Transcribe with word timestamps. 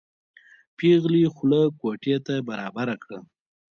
پېغلې 0.77 1.23
خوله 1.35 1.61
کوټې 1.79 2.15
ته 2.25 2.33
برابره 2.47 2.95
کړه. 3.03 3.19